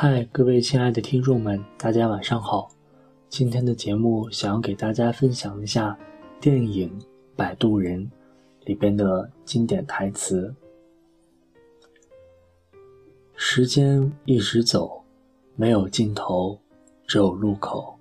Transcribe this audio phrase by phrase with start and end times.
[0.00, 2.70] 嗨，各位亲爱的听众们，大家晚上好。
[3.28, 5.98] 今天的节目想要给大家分享一下
[6.40, 6.88] 电影
[7.34, 8.04] 《摆渡人》
[8.64, 10.54] 里边的经典台词
[13.34, 15.02] ：“时间一直走，
[15.56, 16.56] 没有尽头，
[17.04, 17.98] 只有路口。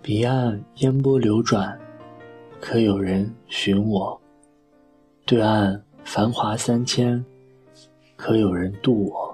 [0.00, 1.78] 彼岸烟波流转，
[2.58, 4.18] 可有人寻我？
[5.26, 7.22] 对岸繁华三千，
[8.16, 9.33] 可有人渡我？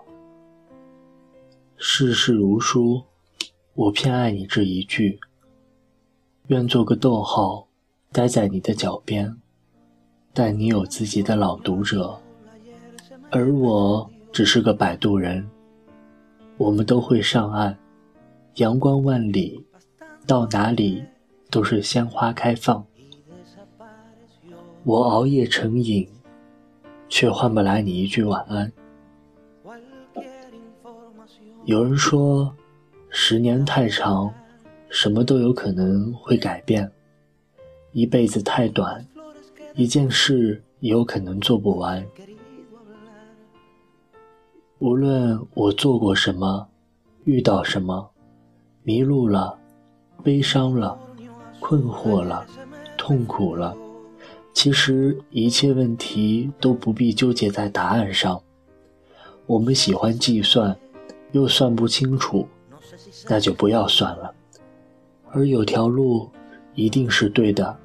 [1.80, 3.02] 世事如书。”
[3.75, 5.19] 我偏爱你这一句，
[6.48, 7.66] 愿做个逗号，
[8.12, 9.34] 待在你的脚边。
[10.34, 12.20] 但你有自己的朗读者，
[13.30, 15.48] 而我只是个摆渡人。
[16.59, 17.75] 我们都会上岸，
[18.56, 19.65] 阳光万里，
[20.27, 21.03] 到哪里
[21.48, 22.84] 都是鲜花开放。
[24.84, 26.06] 我熬夜成瘾，
[27.09, 28.70] 却换不来你一句晚安。
[31.70, 32.53] 有人说。
[33.12, 34.33] 十年太长，
[34.89, 36.84] 什么都有可能会改变；
[37.92, 39.06] 一辈子太短，
[39.75, 42.05] 一件事也有可能做不完。
[44.81, 46.67] 无论我做过什么，
[47.25, 48.11] 遇到什么，
[48.83, 49.56] 迷路了，
[50.25, 50.98] 悲伤了，
[51.61, 52.44] 困惑了，
[52.97, 53.77] 痛苦了，
[54.53, 58.42] 其实一切问题都不必纠结在答案上。
[59.47, 60.77] 我们喜欢计算，
[61.33, 62.47] 又算不清楚。
[63.28, 64.33] 那就不要算了，
[65.31, 66.28] 而有条路
[66.75, 67.77] 一定是对的，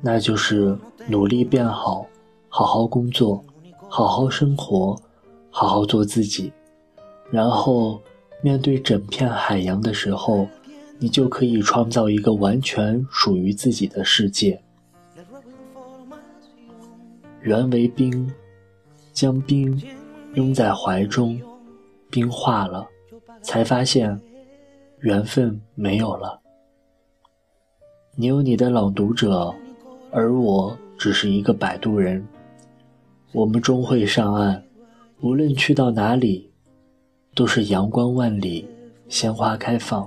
[0.00, 0.76] 那就是
[1.08, 2.06] 努力变好，
[2.48, 3.44] 好好工作，
[3.88, 5.00] 好好生活，
[5.50, 6.52] 好好做自己。
[7.30, 8.00] 然后
[8.42, 10.48] 面对整片海洋的时候，
[10.98, 14.62] 你就可以创造一个完全属于自己的世界。
[17.42, 18.32] 缘为冰，
[19.12, 19.82] 将冰
[20.34, 21.40] 拥在怀中，
[22.10, 22.86] 冰化了，
[23.42, 24.20] 才发现。
[25.02, 26.38] 缘分没有了，
[28.16, 29.50] 你有你的朗读者，
[30.10, 32.22] 而我只是一个摆渡人。
[33.32, 34.62] 我们终会上岸，
[35.22, 36.50] 无论去到哪里，
[37.34, 38.68] 都是阳光万里，
[39.08, 40.06] 鲜花开放。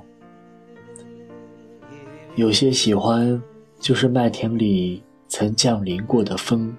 [2.35, 3.41] 有些喜欢，
[3.79, 6.77] 就是麦田里曾降临过的风，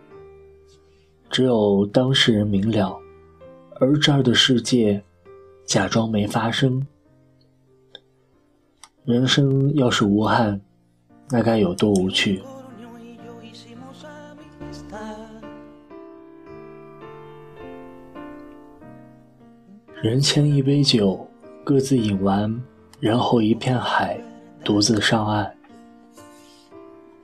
[1.31, 2.97] 只有当事人明了，
[3.81, 5.03] 而这儿的世界，
[5.65, 6.87] 假装没发生。
[9.05, 10.61] 人生要是无憾，
[11.31, 12.43] 那该有多无趣？
[20.03, 21.27] 人牵一杯酒，
[21.65, 22.63] 各自饮完，
[23.01, 24.21] 然后一片海，
[24.63, 25.51] 独自上岸。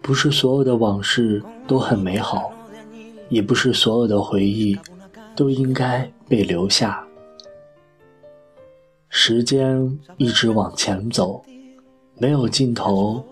[0.00, 2.50] 不是所有的往事都很美好，
[3.29, 4.79] 也不是所有的回忆
[5.37, 7.06] 都应该被留下。
[9.12, 11.44] 时间一直往前走。
[12.16, 13.25] 没有尽头，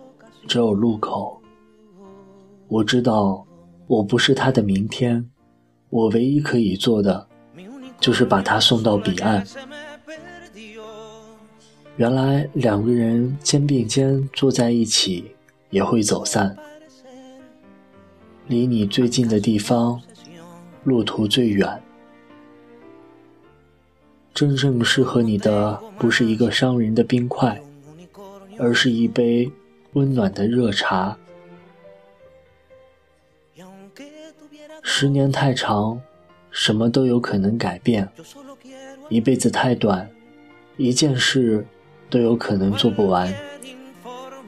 [0.48, 1.40] 只有路口。
[2.66, 3.46] 我知道，
[3.86, 5.30] 我不是他的明天。
[5.88, 7.28] 我唯一可以做的，
[8.00, 9.46] 就是把他送到彼岸。
[11.96, 15.30] 原来两个人肩并肩坐在一起，
[15.70, 16.56] 也会走散。
[18.48, 20.00] 离你最近的地方，
[20.82, 21.80] 路途最远。
[24.38, 27.60] 真正适合你的，不是一个伤人的冰块。
[28.56, 29.50] 而是一杯
[29.94, 31.18] 温暖的热茶。
[34.80, 36.00] 十年太长，
[36.52, 38.06] 什么都有可能改变；
[39.08, 40.08] 一辈子太短，
[40.76, 41.66] 一件事
[42.08, 43.34] 都有可能做不完。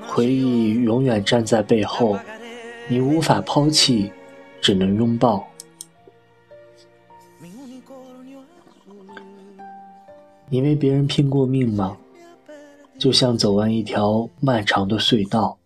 [0.06, 2.16] 回忆永远站在背后，
[2.86, 4.12] 你无法抛弃，
[4.60, 5.50] 只能拥抱。
[10.53, 11.97] 你为别人拼过命吗？
[12.99, 15.56] 就像走完一条漫长的隧道，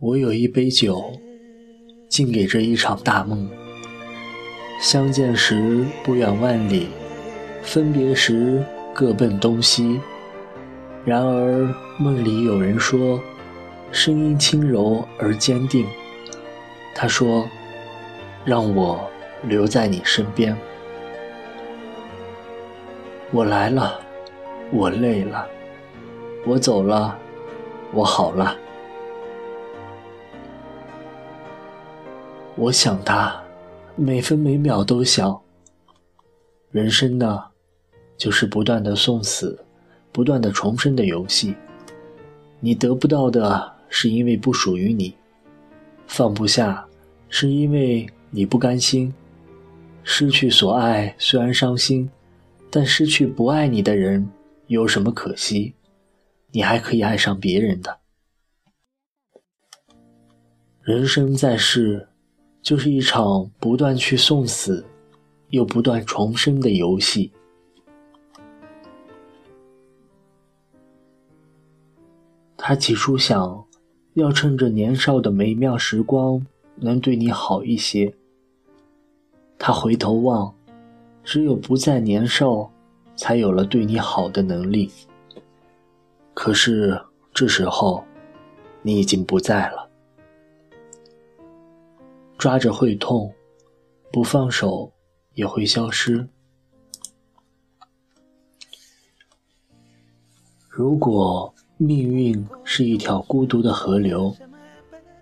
[0.00, 1.12] 我有一杯酒，
[2.08, 3.46] 敬给这一场大梦。
[4.80, 6.88] 相见时不远万里，
[7.62, 10.00] 分别时各奔东西。
[11.04, 11.68] 然而
[11.98, 13.20] 梦里有人说，
[13.92, 15.86] 声音轻柔而坚定。
[16.94, 17.46] 他说
[18.46, 18.98] ：“让我
[19.42, 20.56] 留在你身边。”
[23.30, 24.00] 我来了，
[24.72, 25.46] 我累了。
[26.46, 27.18] 我走了，
[27.92, 28.56] 我好了。
[32.56, 33.38] 我想他，
[33.96, 35.38] 每分每秒都想。
[36.70, 37.44] 人生呢，
[38.16, 39.62] 就是不断的送死，
[40.10, 41.54] 不断的重生的游戏。
[42.60, 45.14] 你得不到的是因为不属于你，
[46.06, 46.82] 放不下
[47.28, 49.12] 是因为你不甘心。
[50.02, 52.10] 失去所爱虽然伤心，
[52.70, 54.28] 但失去不爱你的人
[54.66, 55.74] 有什么可惜？
[56.50, 57.98] 你还可以爱上别人的。
[60.82, 62.08] 人生在世，
[62.62, 64.84] 就是一场不断去送死，
[65.50, 67.30] 又不断重生的游戏。
[72.56, 73.66] 他起初想，
[74.14, 78.14] 要趁着年少的美妙时光，能对你好一些。
[79.58, 80.54] 他回头望，
[81.28, 82.72] 只有不再年少，
[83.14, 84.90] 才有了对你好的能力。
[86.32, 86.98] 可是
[87.34, 88.02] 这时候，
[88.80, 89.90] 你已经不在了。
[92.38, 93.30] 抓着会痛，
[94.10, 94.90] 不放手
[95.34, 96.26] 也会消失。
[100.66, 104.34] 如果命运是一条孤独的河流，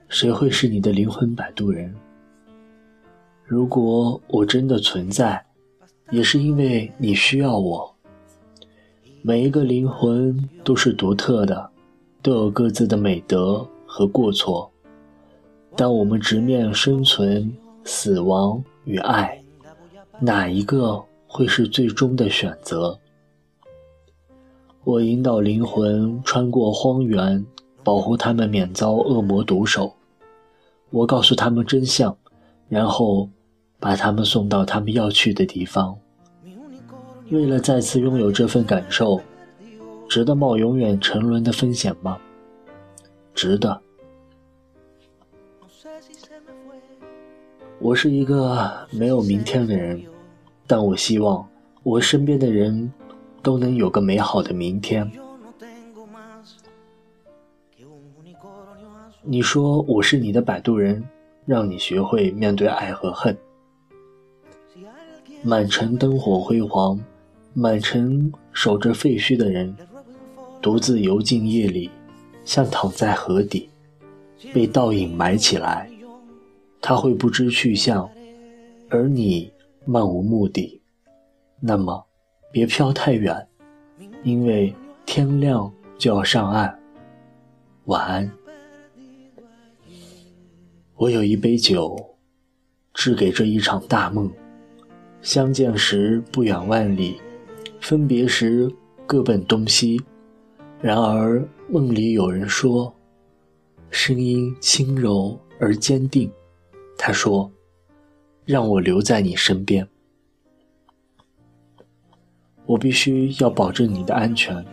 [0.09, 1.93] 谁会是你的灵魂摆渡人？
[3.45, 5.45] 如果我真的存在，
[6.11, 7.93] 也是因为你需要我。
[9.23, 11.69] 每一个灵魂都是独特的，
[12.23, 14.71] 都有各自的美德和过错。
[15.75, 17.53] 当我们直面生存、
[17.85, 19.43] 死亡与爱，
[20.21, 22.97] 哪一个会是最终的选择？
[24.85, 27.45] 我引导灵魂穿过荒原，
[27.83, 29.93] 保护他们免遭恶魔毒手。
[30.91, 32.17] 我告诉他们真相，
[32.69, 33.29] 然后。
[33.79, 35.99] 把他们送到他们要去的地方。
[37.31, 39.21] 为了再次拥有这份感受，
[40.09, 42.19] 值得冒永远沉沦的风险吗？
[43.35, 43.81] 值得。
[47.79, 50.03] 我是一个没有明天的人，
[50.67, 51.47] 但我希望
[51.83, 52.91] 我身边的人
[53.43, 55.11] 都能有个美好的明天。
[59.23, 61.05] 你说我是你的摆渡人，
[61.45, 63.37] 让你学会面对爱和恨。
[65.43, 66.99] 满城灯火辉煌，
[67.55, 69.75] 满城守着废墟的人，
[70.61, 71.91] 独自游进夜里，
[72.45, 73.71] 像躺在河底，
[74.53, 75.89] 被倒影埋起来。
[76.81, 78.09] 他会不知去向，
[78.89, 79.53] 而你
[79.85, 80.81] 漫无目的。
[81.61, 82.05] 那么，
[82.53, 83.47] 别飘太远，
[84.25, 84.75] 因为
[85.05, 86.79] 天亮就要上岸。
[87.85, 88.31] 晚安。
[90.97, 92.17] 我有一杯酒，
[92.95, 94.31] 致给这一场大梦。
[95.27, 97.21] 相见时不远万里，
[97.81, 98.73] 分别时
[99.09, 100.01] 各奔东西。
[100.81, 102.95] 然而梦里有人说，
[103.91, 106.31] 声音轻柔而坚定。
[106.97, 107.51] 他说
[108.47, 109.85] ：“让我留在你身边。”
[112.65, 114.65] 我必须要保证你的安全，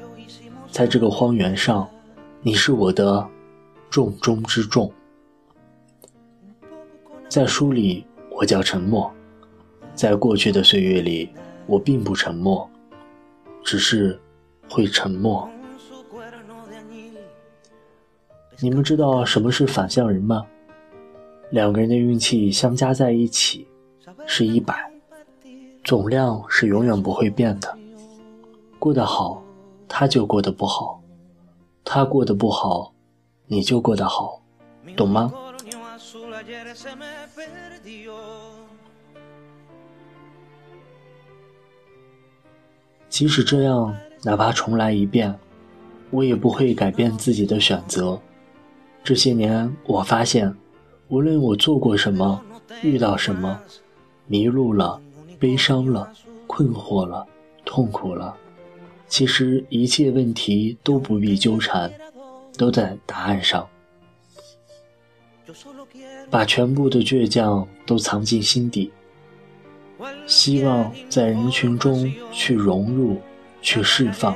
[0.69, 1.89] 在这个荒原上，
[2.43, 3.27] 你是我的
[3.89, 4.93] 重中之重。
[7.27, 9.11] 在书里，我叫沉默。
[9.95, 11.29] 在过去的岁月里，
[11.65, 12.69] 我并不沉默，
[13.63, 14.19] 只是
[14.69, 15.47] 会沉默。
[18.59, 20.45] 你们知道什么是反向人吗？
[21.51, 23.67] 两个人的运气相加在一起
[24.25, 24.91] 是一百，
[25.83, 27.77] 总量是永远不会变的。
[28.79, 29.43] 过得好，
[29.87, 30.99] 他就过得不好；
[31.83, 32.93] 他过得不好，
[33.45, 34.41] 你就过得好，
[34.95, 35.31] 懂吗？
[43.13, 45.37] 即使这样，哪怕重来一遍，
[46.09, 48.19] 我也不会改变自己的选择。
[49.03, 50.51] 这些年，我发现，
[51.09, 52.41] 无论我做过什么，
[52.81, 53.61] 遇到什么，
[54.25, 54.99] 迷路了，
[55.37, 56.11] 悲伤了，
[56.47, 57.23] 困惑了，
[57.63, 58.35] 痛苦了，
[59.07, 61.93] 其实一切问题都不必纠缠，
[62.57, 63.69] 都在答案上。
[66.31, 68.91] 把全部的倔强都藏进心底。
[70.25, 73.21] 希望在人群中去融入，
[73.61, 74.35] 去释放。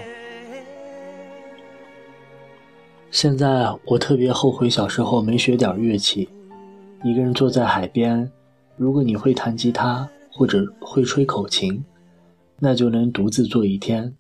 [3.10, 6.30] 现在我特别后悔小时候没学点乐器。
[7.04, 8.30] 一个人坐在海边，
[8.76, 11.84] 如果你会弹吉他或者会吹口琴，
[12.60, 14.14] 那就能独自坐一天，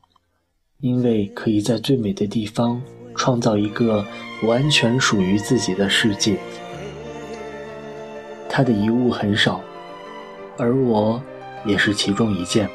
[0.79, 2.81] 因为可以在最美的地方
[3.15, 4.05] 创造一个
[4.43, 6.37] 完全属于自己的世界。
[8.47, 9.59] 他的遗物很少，
[10.57, 11.21] 而我。
[11.65, 12.69] 也是其中一件。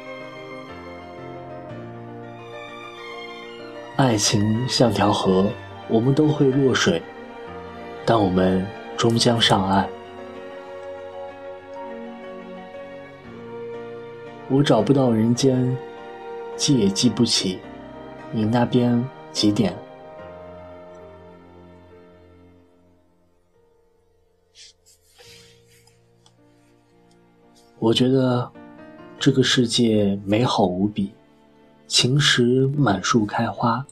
[3.95, 5.49] 爱情像条河，
[5.87, 7.01] 我们都会落水，
[8.05, 8.63] 但我们
[8.95, 9.89] 终将上岸。
[14.49, 15.75] 我找不到人间，
[16.55, 17.59] 记也记不起，
[18.31, 19.73] 你那边几点？
[27.83, 28.49] 我觉得。
[29.19, 31.11] 这个世界美好无比，
[31.87, 33.85] 晴时满树开花，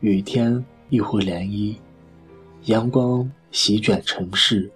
[0.00, 1.76] 雨天一湖涟漪，
[2.64, 4.68] 阳光席卷城市，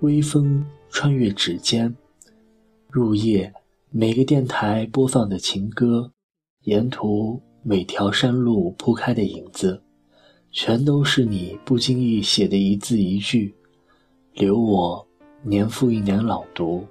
[0.00, 1.94] 微风穿越指尖，
[2.90, 3.52] 入夜，
[3.90, 6.10] 每个电台播放的情歌，
[6.62, 9.80] 沿途每条山路铺开的影子，
[10.50, 13.54] 全都是你不经意写的一字一句，
[14.34, 15.06] 留我
[15.44, 16.84] 年复一年朗读。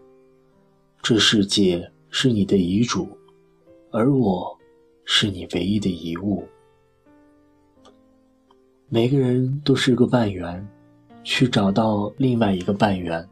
[1.01, 3.07] 这世界是你的遗嘱，
[3.91, 4.57] 而我。
[5.03, 6.47] 是你唯一的遗物。
[8.87, 10.65] 每个人都是个半圆，
[11.21, 13.27] 去找到另外一个半圆，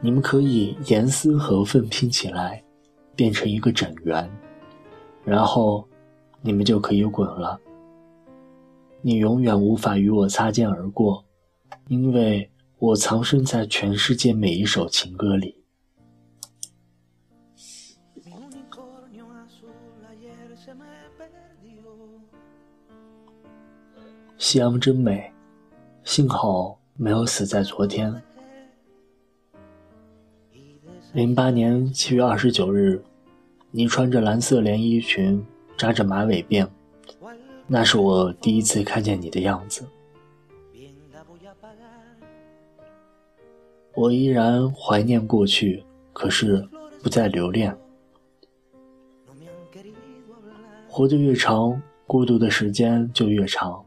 [0.00, 2.62] 你们可以严丝合缝拼起来，
[3.14, 4.30] 变成一个整圆，
[5.22, 5.86] 然后
[6.40, 7.60] 你们就可以滚了。
[9.02, 11.22] 你永远无法与我擦肩而过，
[11.88, 15.65] 因为我藏身在全世界每一首情歌里。
[24.38, 25.32] 夕阳真美，
[26.04, 28.22] 幸好没有死在昨天。
[31.14, 33.02] 零八年七月二十九日，
[33.70, 35.42] 你穿着蓝色连衣裙，
[35.78, 36.68] 扎着马尾辫，
[37.66, 39.86] 那是我第一次看见你的样子。
[43.94, 46.68] 我依然怀念过去，可是
[47.02, 47.74] 不再留恋。
[50.86, 53.82] 活得越长，孤独的时间就越长。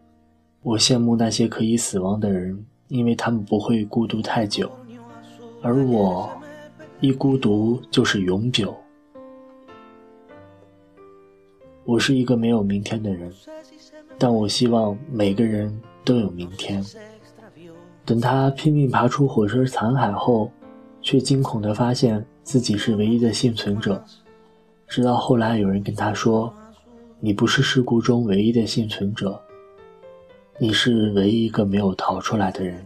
[0.61, 4.69] 我羡慕那些可以死亡的人，因为他们不会孤独太久，
[5.61, 6.29] 而我
[6.99, 8.75] 一孤独就是永久。
[11.85, 13.31] 我是一个没有明天的人，
[14.17, 16.83] 但我希望每个人都有明天。
[18.03, 20.51] 等他拼命爬出火车残骸后，
[21.01, 24.03] 却惊恐地发现自己是唯一的幸存者。
[24.87, 26.53] 直到后来有人跟他说
[27.21, 29.41] ：“你不是事故中唯一的幸存者。”
[30.61, 32.85] 你是唯一一个没有逃出来的人。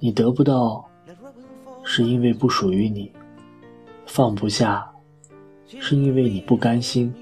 [0.00, 0.84] 你得不到，
[1.84, 3.08] 是因为不属于你；
[4.04, 4.92] 放不下，
[5.66, 7.14] 是因为你不甘心。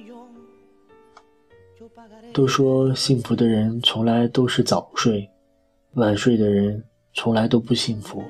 [2.32, 5.30] 都说幸福的人从来都是早睡，
[5.92, 6.82] 晚睡的人
[7.12, 8.24] 从来都不幸福。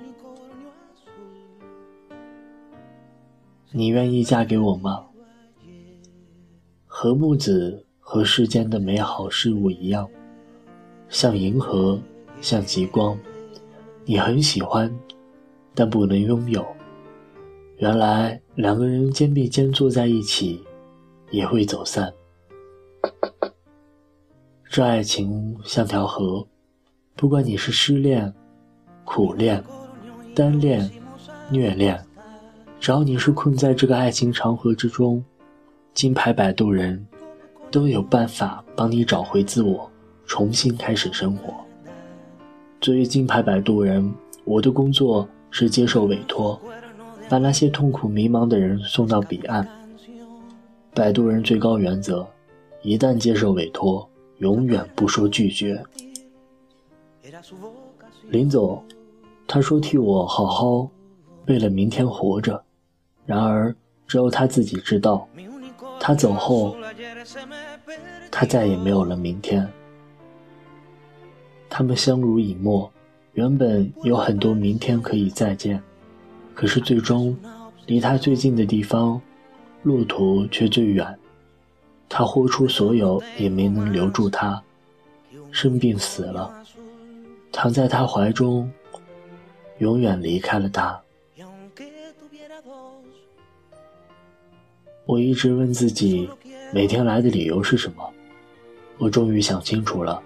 [3.71, 5.07] 你愿意嫁给我吗？
[6.87, 7.84] 何木子。
[8.07, 10.07] 和世间的美好事物一样，
[11.09, 11.99] 像银河，
[12.43, 13.19] 像极光，
[14.05, 14.95] 你很喜欢，
[15.75, 16.65] 但不能拥有。
[17.79, 20.63] 原来两个人肩并肩坐在一起，
[21.31, 22.13] 也会走散。
[24.69, 26.47] 这爱情像条河，
[27.17, 28.33] 不管你是失恋、
[29.05, 29.65] 苦恋、
[30.35, 30.89] 单恋、
[31.51, 31.99] 虐恋，
[32.79, 35.25] 只要你是困在这个爱情长河之中，
[35.95, 37.05] 金牌摆渡人。
[37.75, 39.90] 都有办法帮你找回自我，
[40.26, 41.52] 重新开始生活。
[42.81, 44.14] 作为金牌摆渡人，
[44.45, 46.57] 我的工作是接受委托，
[47.28, 49.66] 把那些痛苦迷茫的人送到彼岸。
[50.95, 52.25] 摆渡人最高原则：
[52.83, 55.83] 一旦接受委托，永远不说拒绝。
[58.31, 58.81] 临走，
[59.49, 60.88] 他说替我好好
[61.47, 62.62] 为了明天活着。
[63.26, 63.75] 然而，
[64.07, 65.26] 只有他自己知道，
[66.07, 66.77] 他走后。
[68.31, 69.67] 他再也没有了明天。
[71.71, 72.93] 他们相濡以沫，
[73.33, 75.83] 原本有很多明天可以再见，
[76.55, 77.35] 可是最终，
[77.87, 79.19] 离他最近的地方，
[79.83, 81.19] 路途却最远。
[82.07, 84.63] 他豁出所有也没能留住他，
[85.51, 86.53] 生病死了，
[87.51, 88.71] 躺在他怀中，
[89.79, 91.01] 永远离开了他。
[95.07, 96.29] 我一直问自己，
[96.73, 98.11] 每天来的理由是什么？
[98.99, 100.23] 我终于想清楚了，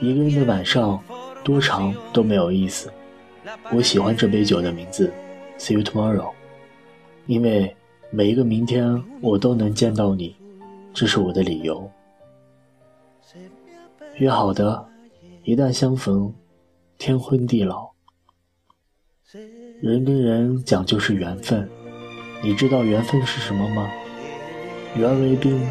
[0.00, 1.02] 一个人的晚上
[1.44, 2.92] 多长都没有意思。
[3.72, 5.10] 我喜欢这杯酒的名字
[5.58, 6.32] ，See you tomorrow，
[7.26, 7.74] 因为
[8.10, 10.36] 每一个明天我都能见到你，
[10.92, 11.90] 这是我的理由。
[14.16, 14.84] 约好的，
[15.44, 16.34] 一旦相逢，
[16.98, 17.88] 天昏地老。
[19.80, 21.68] 人跟人讲究是缘分，
[22.42, 23.90] 你知道缘分是什么吗？
[24.94, 25.66] 缘为冰，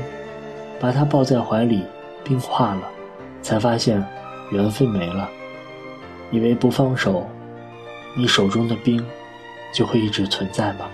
[0.79, 1.85] 把它抱在怀里。
[2.23, 2.81] 冰化了，
[3.41, 4.05] 才发现
[4.51, 5.29] 缘分没了。
[6.29, 7.25] 以为不放手，
[8.17, 9.01] 你手中的冰
[9.71, 10.89] 就会一直存在吗？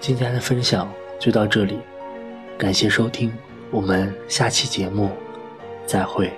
[0.00, 0.88] 今天的分享
[1.18, 1.80] 就到这里，
[2.56, 3.32] 感谢收听，
[3.72, 5.10] 我们下期节目
[5.84, 6.32] 再会。